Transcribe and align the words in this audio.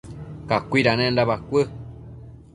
cacuidanenda 0.49 1.21
bacuë 1.31 1.63